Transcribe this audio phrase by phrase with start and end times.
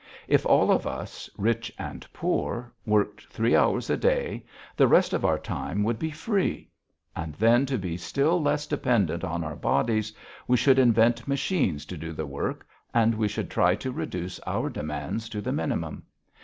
[0.27, 4.43] If all of us, rich and poor, worked three hours a day
[4.75, 6.71] the rest of our time would be free.
[7.15, 10.11] And then to be still less dependent on our bodies,
[10.47, 14.71] we should invent machines to do the work and we should try to reduce our
[14.71, 16.01] demands to the minimum.